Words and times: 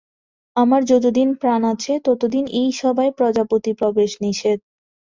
আমার 0.55 0.81
যতদিন 0.85 1.29
প্রাণ 1.41 1.61
আছে 1.73 1.93
ততদিন 2.05 2.45
এ 2.55 2.73
সভায় 2.79 3.11
প্রজাপতির 3.17 3.75
প্রবেশ 3.81 4.11
নিষেধ। 4.23 4.57